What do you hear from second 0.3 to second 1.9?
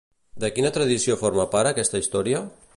De quina tradició forma part